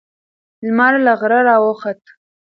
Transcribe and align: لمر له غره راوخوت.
لمر 0.65 0.93
له 1.05 1.13
غره 1.19 1.39
راوخوت. 1.47 2.01